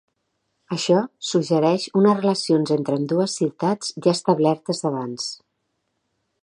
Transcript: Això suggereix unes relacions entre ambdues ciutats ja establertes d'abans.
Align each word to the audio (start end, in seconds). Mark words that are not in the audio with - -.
Això 0.75 0.95
suggereix 1.31 1.85
unes 2.01 2.17
relacions 2.21 2.73
entre 2.77 2.97
ambdues 3.01 3.37
ciutats 3.41 3.93
ja 4.07 4.19
establertes 4.19 4.85
d'abans. 4.87 5.31